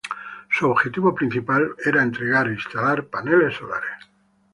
[0.49, 4.09] Su objetivo principal fue entregar e instalar paneles solares.